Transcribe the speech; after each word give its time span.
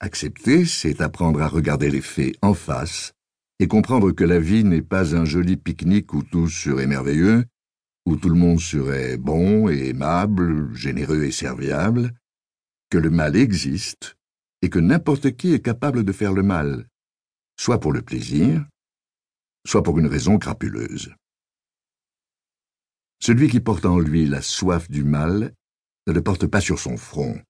Accepter, 0.00 0.66
c'est 0.66 1.00
apprendre 1.00 1.40
à 1.40 1.48
regarder 1.48 1.90
les 1.90 2.02
faits 2.02 2.36
en 2.42 2.52
face 2.52 3.12
et 3.58 3.66
comprendre 3.66 4.12
que 4.12 4.24
la 4.24 4.38
vie 4.38 4.64
n'est 4.64 4.82
pas 4.82 5.16
un 5.16 5.24
joli 5.24 5.56
pique-nique 5.56 6.12
où 6.12 6.22
tout 6.22 6.48
serait 6.48 6.86
merveilleux, 6.86 7.46
où 8.04 8.16
tout 8.16 8.28
le 8.28 8.34
monde 8.34 8.60
serait 8.60 9.16
bon 9.16 9.68
et 9.70 9.88
aimable, 9.88 10.74
généreux 10.74 11.24
et 11.24 11.32
serviable, 11.32 12.12
que 12.90 12.98
le 12.98 13.10
mal 13.10 13.36
existe 13.36 14.16
et 14.60 14.68
que 14.68 14.78
n'importe 14.78 15.36
qui 15.36 15.54
est 15.54 15.60
capable 15.60 16.04
de 16.04 16.12
faire 16.12 16.32
le 16.32 16.42
mal, 16.42 16.88
soit 17.58 17.80
pour 17.80 17.92
le 17.92 18.02
plaisir, 18.02 18.66
soit 19.66 19.82
pour 19.82 19.98
une 19.98 20.06
raison 20.06 20.38
crapuleuse. 20.38 21.14
Celui 23.20 23.48
qui 23.48 23.60
porte 23.60 23.86
en 23.86 23.98
lui 23.98 24.26
la 24.26 24.42
soif 24.42 24.90
du 24.90 25.04
mal 25.04 25.54
ne 26.06 26.12
le 26.12 26.22
porte 26.22 26.46
pas 26.46 26.60
sur 26.60 26.78
son 26.78 26.96
front. 26.96 27.40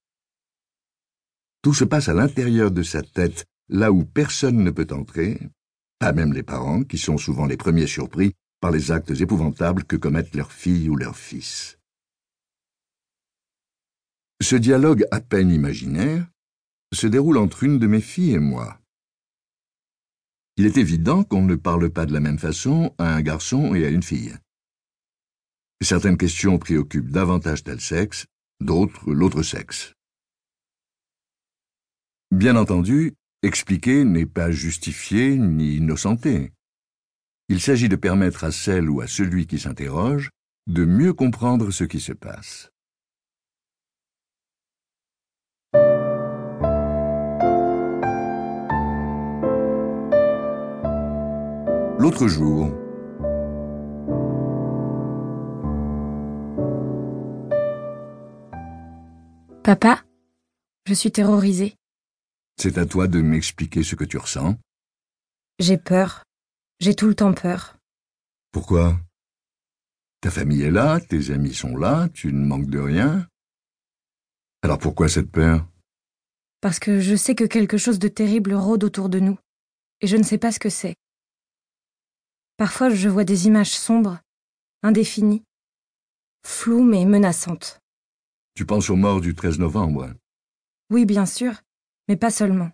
Tout 1.67 1.73
se 1.73 1.83
passe 1.83 2.07
à 2.07 2.13
l'intérieur 2.13 2.71
de 2.71 2.81
sa 2.81 3.01
tête, 3.01 3.45
là 3.67 3.91
où 3.91 4.05
personne 4.05 4.63
ne 4.63 4.71
peut 4.71 4.87
entrer, 4.91 5.37
pas 5.99 6.13
même 6.13 6.31
les 6.31 6.41
parents, 6.41 6.85
qui 6.85 6.97
sont 6.97 7.17
souvent 7.17 7.45
les 7.45 7.57
premiers 7.57 7.87
surpris 7.87 8.31
par 8.61 8.71
les 8.71 8.89
actes 8.89 9.11
épouvantables 9.11 9.83
que 9.83 9.97
commettent 9.97 10.33
leurs 10.33 10.53
filles 10.53 10.87
ou 10.87 10.95
leurs 10.95 11.17
fils. 11.17 11.77
Ce 14.41 14.55
dialogue 14.55 15.03
à 15.11 15.19
peine 15.19 15.51
imaginaire 15.51 16.25
se 16.93 17.05
déroule 17.05 17.37
entre 17.37 17.65
une 17.65 17.79
de 17.79 17.87
mes 17.87 17.99
filles 17.99 18.35
et 18.35 18.39
moi. 18.39 18.79
Il 20.55 20.65
est 20.65 20.77
évident 20.77 21.25
qu'on 21.25 21.43
ne 21.43 21.55
parle 21.55 21.89
pas 21.89 22.05
de 22.05 22.13
la 22.13 22.21
même 22.21 22.39
façon 22.39 22.95
à 22.97 23.13
un 23.13 23.21
garçon 23.21 23.75
et 23.75 23.85
à 23.85 23.89
une 23.89 24.03
fille. 24.03 24.37
Certaines 25.81 26.17
questions 26.17 26.59
préoccupent 26.59 27.11
davantage 27.11 27.65
tel 27.65 27.81
sexe, 27.81 28.25
d'autres 28.61 29.11
l'autre 29.11 29.43
sexe. 29.43 29.96
Bien 32.31 32.57
entendu, 32.57 33.13
expliquer 33.41 34.03
n'est 34.03 34.25
pas 34.25 34.51
justifier 34.51 35.37
ni 35.37 35.77
innocenter. 35.77 36.51
Il 37.47 37.61
s'agit 37.61 37.87
de 37.87 37.95
permettre 37.95 38.43
à 38.43 38.51
celle 38.51 38.89
ou 38.89 38.99
à 38.99 39.07
celui 39.07 39.47
qui 39.47 39.59
s'interroge 39.59 40.29
de 40.67 40.83
mieux 40.83 41.13
comprendre 41.13 41.71
ce 41.71 41.85
qui 41.85 42.01
se 42.01 42.11
passe. 42.11 42.69
L'autre 51.97 52.27
jour, 52.27 52.73
Papa, 59.63 60.03
je 60.85 60.93
suis 60.93 61.11
terrorisée. 61.11 61.77
C'est 62.59 62.77
à 62.77 62.85
toi 62.85 63.07
de 63.07 63.21
m'expliquer 63.21 63.83
ce 63.83 63.95
que 63.95 64.03
tu 64.03 64.17
ressens. 64.17 64.57
J'ai 65.59 65.77
peur. 65.77 66.23
J'ai 66.79 66.95
tout 66.95 67.07
le 67.07 67.15
temps 67.15 67.33
peur. 67.33 67.77
Pourquoi? 68.51 68.99
Ta 70.21 70.31
famille 70.31 70.63
est 70.63 70.71
là, 70.71 70.99
tes 70.99 71.31
amis 71.31 71.53
sont 71.53 71.77
là, 71.77 72.09
tu 72.09 72.33
ne 72.33 72.45
manques 72.45 72.69
de 72.69 72.79
rien. 72.79 73.27
Alors 74.63 74.79
pourquoi 74.79 75.09
cette 75.09 75.31
peur? 75.31 75.67
Parce 76.61 76.79
que 76.79 76.99
je 76.99 77.15
sais 77.15 77.35
que 77.35 77.43
quelque 77.43 77.77
chose 77.77 77.99
de 77.99 78.07
terrible 78.07 78.53
rôde 78.53 78.83
autour 78.83 79.09
de 79.09 79.19
nous. 79.19 79.37
Et 80.01 80.07
je 80.07 80.17
ne 80.17 80.23
sais 80.23 80.37
pas 80.37 80.51
ce 80.51 80.59
que 80.59 80.69
c'est. 80.69 80.95
Parfois, 82.57 82.89
je 82.89 83.09
vois 83.09 83.23
des 83.23 83.45
images 83.45 83.77
sombres, 83.77 84.19
indéfinies, 84.81 85.43
floues 86.43 86.83
mais 86.83 87.05
menaçantes. 87.05 87.79
Tu 88.55 88.65
penses 88.65 88.89
aux 88.89 88.95
morts 88.95 89.21
du 89.21 89.35
13 89.35 89.59
novembre. 89.59 90.11
Oui, 90.89 91.05
bien 91.05 91.27
sûr, 91.27 91.61
mais 92.07 92.17
pas 92.17 92.31
seulement. 92.31 92.71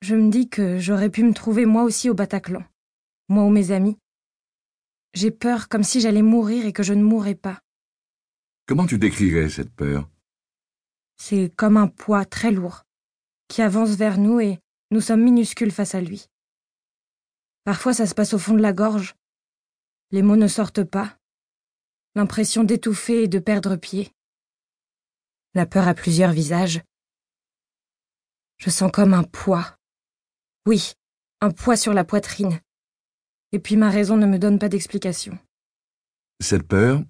Je 0.00 0.16
me 0.16 0.30
dis 0.30 0.48
que 0.48 0.78
j'aurais 0.78 1.10
pu 1.10 1.22
me 1.22 1.32
trouver 1.32 1.64
moi 1.64 1.84
aussi 1.84 2.10
au 2.10 2.14
Bataclan, 2.14 2.64
moi 3.28 3.44
ou 3.44 3.50
mes 3.50 3.70
amis. 3.70 3.98
J'ai 5.14 5.30
peur 5.30 5.68
comme 5.68 5.84
si 5.84 6.00
j'allais 6.00 6.22
mourir 6.22 6.66
et 6.66 6.72
que 6.72 6.82
je 6.82 6.94
ne 6.94 7.02
mourrais 7.02 7.34
pas. 7.34 7.60
Comment 8.66 8.86
tu 8.86 8.98
décrirais 8.98 9.48
cette 9.48 9.72
peur? 9.74 10.08
C'est 11.16 11.52
comme 11.54 11.76
un 11.76 11.88
poids 11.88 12.24
très 12.24 12.50
lourd 12.50 12.82
qui 13.48 13.62
avance 13.62 13.90
vers 13.90 14.18
nous 14.18 14.40
et 14.40 14.58
nous 14.90 15.00
sommes 15.00 15.22
minuscules 15.22 15.70
face 15.70 15.94
à 15.94 16.00
lui. 16.00 16.26
Parfois 17.64 17.94
ça 17.94 18.06
se 18.06 18.14
passe 18.14 18.34
au 18.34 18.38
fond 18.38 18.54
de 18.54 18.62
la 18.62 18.72
gorge. 18.72 19.14
Les 20.10 20.22
mots 20.22 20.36
ne 20.36 20.48
sortent 20.48 20.84
pas. 20.84 21.16
L'impression 22.14 22.64
d'étouffer 22.64 23.22
et 23.22 23.28
de 23.28 23.38
perdre 23.38 23.76
pied. 23.76 24.10
La 25.54 25.66
peur 25.66 25.86
a 25.86 25.94
plusieurs 25.94 26.32
visages. 26.32 26.82
Je 28.64 28.70
sens 28.70 28.92
comme 28.92 29.12
un 29.12 29.24
poids. 29.24 29.76
Oui, 30.68 30.92
un 31.40 31.50
poids 31.50 31.76
sur 31.76 31.92
la 31.92 32.04
poitrine. 32.04 32.60
Et 33.50 33.58
puis 33.58 33.76
ma 33.76 33.90
raison 33.90 34.16
ne 34.16 34.24
me 34.24 34.38
donne 34.38 34.60
pas 34.60 34.68
d'explication. 34.68 35.36
Cette 36.40 36.68
peur, 36.68 37.02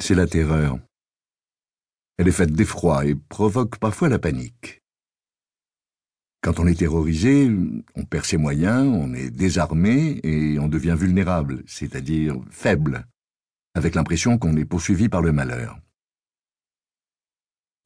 c'est 0.00 0.14
la 0.14 0.28
terreur. 0.28 0.78
Elle 2.16 2.28
est 2.28 2.32
faite 2.32 2.52
d'effroi 2.52 3.06
et 3.06 3.16
provoque 3.16 3.76
parfois 3.78 4.08
la 4.08 4.20
panique. 4.20 4.82
Quand 6.42 6.60
on 6.60 6.66
est 6.68 6.78
terrorisé, 6.78 7.50
on 7.96 8.04
perd 8.04 8.24
ses 8.24 8.36
moyens, 8.36 8.86
on 8.86 9.14
est 9.14 9.30
désarmé 9.30 10.20
et 10.22 10.60
on 10.60 10.68
devient 10.68 10.94
vulnérable, 10.96 11.64
c'est-à-dire 11.66 12.36
faible, 12.52 13.04
avec 13.74 13.96
l'impression 13.96 14.38
qu'on 14.38 14.56
est 14.56 14.64
poursuivi 14.64 15.08
par 15.08 15.22
le 15.22 15.32
malheur. 15.32 15.76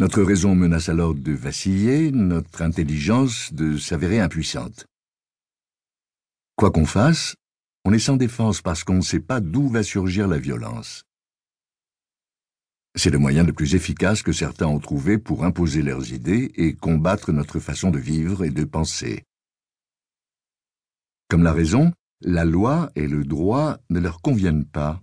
Notre 0.00 0.22
raison 0.22 0.54
menace 0.54 0.88
alors 0.88 1.12
de 1.12 1.32
vaciller, 1.32 2.12
notre 2.12 2.62
intelligence 2.62 3.52
de 3.52 3.76
s'avérer 3.76 4.20
impuissante. 4.20 4.86
Quoi 6.54 6.70
qu'on 6.70 6.86
fasse, 6.86 7.34
on 7.84 7.92
est 7.92 7.98
sans 7.98 8.16
défense 8.16 8.62
parce 8.62 8.84
qu'on 8.84 8.94
ne 8.94 9.00
sait 9.00 9.18
pas 9.18 9.40
d'où 9.40 9.68
va 9.68 9.82
surgir 9.82 10.28
la 10.28 10.38
violence. 10.38 11.02
C'est 12.94 13.10
le 13.10 13.18
moyen 13.18 13.42
le 13.42 13.52
plus 13.52 13.74
efficace 13.74 14.22
que 14.22 14.32
certains 14.32 14.66
ont 14.66 14.78
trouvé 14.78 15.18
pour 15.18 15.44
imposer 15.44 15.82
leurs 15.82 16.12
idées 16.12 16.52
et 16.54 16.74
combattre 16.74 17.32
notre 17.32 17.58
façon 17.58 17.90
de 17.90 17.98
vivre 17.98 18.44
et 18.44 18.50
de 18.50 18.64
penser. 18.64 19.24
Comme 21.28 21.42
la 21.42 21.52
raison, 21.52 21.92
la 22.20 22.44
loi 22.44 22.90
et 22.94 23.08
le 23.08 23.24
droit 23.24 23.78
ne 23.90 23.98
leur 23.98 24.20
conviennent 24.20 24.64
pas. 24.64 25.02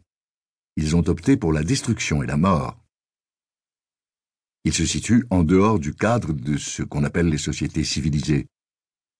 Ils 0.78 0.96
ont 0.96 1.08
opté 1.10 1.36
pour 1.36 1.52
la 1.52 1.64
destruction 1.64 2.24
et 2.24 2.28
la 2.28 2.38
mort. 2.38 2.85
Ils 4.66 4.74
se 4.74 4.86
situent 4.86 5.26
en 5.30 5.44
dehors 5.44 5.80
du 5.80 5.94
cadre 5.94 6.34
de 6.34 6.58
ce 6.58 6.82
qu'on 6.84 7.04
appelle 7.04 7.30
les 7.30 7.38
sociétés 7.38 7.84
civilisées, 7.84 8.48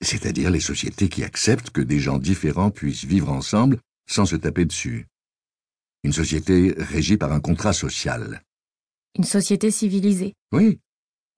c'est-à-dire 0.02 0.50
les 0.50 0.60
sociétés 0.60 1.08
qui 1.08 1.24
acceptent 1.24 1.70
que 1.70 1.82
des 1.82 2.00
gens 2.00 2.18
différents 2.18 2.72
puissent 2.72 3.06
vivre 3.06 3.30
ensemble 3.30 3.80
sans 4.08 4.26
se 4.26 4.36
taper 4.36 4.66
dessus. 4.66 5.06
Une 6.04 6.14
société 6.14 6.74
régie 6.78 7.18
par 7.18 7.32
un 7.32 7.40
contrat 7.40 7.74
social. 7.74 8.42
Une 9.18 9.24
société 9.24 9.72
civilisée. 9.72 10.34
Oui, 10.52 10.80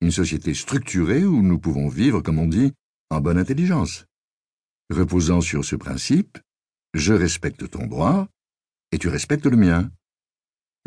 une 0.02 0.12
société 0.12 0.54
structurée 0.54 1.26
où 1.26 1.42
nous 1.42 1.60
pouvons 1.60 1.90
vivre, 1.90 2.22
comme 2.22 2.40
on 2.40 2.48
dit, 2.48 2.72
en 3.10 3.20
bonne 3.20 3.38
intelligence. 3.38 4.06
Reposant 4.90 5.42
sur 5.42 5.66
ce 5.66 5.76
principe, 5.76 6.38
je 6.94 7.14
respecte 7.14 7.70
ton 7.70 7.88
droit 7.88 8.28
et 8.92 9.00
tu 9.00 9.10
respectes 9.10 9.46
le 9.46 9.58
mien. 9.58 9.92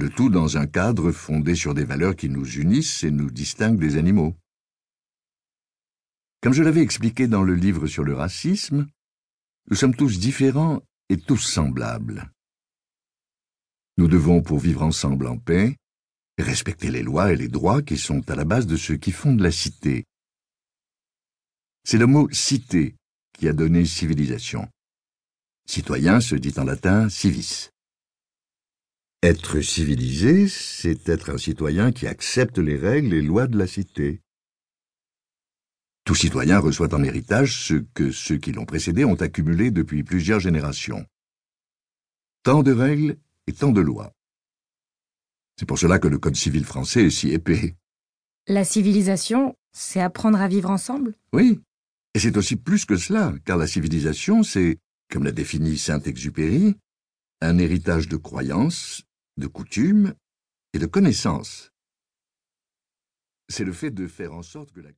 Le 0.01 0.09
tout 0.09 0.31
dans 0.31 0.57
un 0.57 0.67
cadre 0.67 1.13
fondé 1.13 1.55
sur 1.55 1.75
des 1.75 1.85
valeurs 1.85 2.17
qui 2.17 2.31
nous 2.31 2.51
unissent 2.53 3.05
et 3.05 3.11
nous 3.11 3.31
distinguent 3.31 3.79
des 3.79 3.99
animaux. 3.99 4.35
Comme 6.41 6.55
je 6.55 6.63
l'avais 6.63 6.81
expliqué 6.81 7.29
dans 7.29 7.43
le 7.43 7.55
livre 7.55 7.87
sur 7.87 8.03
le 8.03 8.15
racisme, 8.15 8.89
nous 9.69 9.77
sommes 9.77 9.95
tous 9.95 10.19
différents 10.19 10.81
et 11.11 11.19
tous 11.19 11.37
semblables. 11.37 12.33
Nous 13.99 14.09
devons, 14.09 14.41
pour 14.41 14.59
vivre 14.59 14.81
ensemble 14.81 15.27
en 15.27 15.37
paix, 15.37 15.77
respecter 16.39 16.91
les 16.91 17.03
lois 17.03 17.35
et 17.35 17.37
les 17.37 17.49
droits 17.49 17.83
qui 17.83 17.99
sont 17.99 18.23
à 18.31 18.37
la 18.37 18.47
base 18.47 18.67
de 18.67 18.79
ce 18.79 18.95
qui 18.95 19.13
fonde 19.13 19.41
la 19.41 19.53
cité. 19.53 20.07
C'est 21.85 21.99
le 21.99 22.07
mot 22.07 22.27
cité 22.31 22.95
qui 23.35 23.49
a 23.49 23.53
donné 23.53 23.85
civilisation. 23.85 24.67
Citoyen 25.67 26.23
se 26.23 26.37
dit 26.37 26.55
en 26.57 26.65
latin 26.65 27.11
civis. 27.11 27.69
Être 29.23 29.61
civilisé, 29.61 30.49
c'est 30.49 31.07
être 31.07 31.29
un 31.29 31.37
citoyen 31.37 31.93
qui 31.93 32.07
accepte 32.07 32.57
les 32.57 32.77
règles 32.77 33.13
et 33.13 33.21
lois 33.21 33.47
de 33.49 33.59
la 33.59 33.67
cité. 33.67 34.23
Tout 36.07 36.15
citoyen 36.15 36.59
reçoit 36.59 36.95
en 36.95 37.05
héritage 37.05 37.63
ce 37.63 37.75
que 37.75 38.13
ceux 38.13 38.39
qui 38.39 38.53
l'ont 38.53 38.65
précédé 38.65 39.05
ont 39.05 39.17
accumulé 39.17 39.71
depuis 39.71 40.05
plusieurs 40.05 40.41
générations. 40.41 41.05
Tant 42.45 42.63
de 42.63 42.73
règles 42.73 43.19
et 43.47 43.53
tant 43.53 43.73
de 43.73 43.83
lois. 43.83 44.15
C'est 45.59 45.67
pour 45.67 45.79
cela 45.79 45.99
que 45.99 46.09
le 46.09 46.17
Code 46.19 46.37
civil 46.37 46.65
français 46.65 47.05
est 47.05 47.11
si 47.11 47.29
épais. 47.29 47.77
La 48.47 48.65
civilisation, 48.65 49.55
c'est 49.73 50.01
apprendre 50.01 50.41
à 50.41 50.49
vivre 50.49 50.71
ensemble? 50.71 51.15
Oui, 51.35 51.61
et 52.15 52.21
c'est 52.21 52.39
aussi 52.39 52.57
plus 52.57 52.87
que 52.87 52.97
cela, 52.97 53.35
car 53.45 53.59
la 53.59 53.67
civilisation, 53.67 54.43
c'est, 54.43 54.79
comme 55.11 55.25
l'a 55.25 55.33
défini 55.33 55.77
Saint-Exupéry, 55.77 56.75
un 57.43 57.59
héritage 57.59 58.09
de 58.09 58.17
croyances, 58.17 59.03
de 59.37 59.47
coutumes 59.47 60.15
et 60.73 60.79
de 60.79 60.87
connaissances. 60.87 61.73
C'est 63.49 63.65
le 63.65 63.73
fait 63.73 63.91
de 63.91 64.07
faire 64.07 64.33
en 64.33 64.43
sorte 64.43 64.73
que 64.73 64.81
la 64.81 64.93